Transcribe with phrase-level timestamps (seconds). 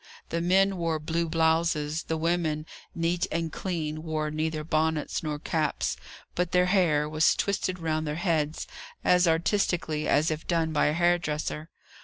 [0.29, 2.65] The men wore blue blouses; the women,
[2.95, 5.95] neat and clean, wore neither bonnets nor caps;
[6.33, 8.65] but their hair was twisted round their heads,
[9.03, 11.69] as artistically as if done by a hairdresser.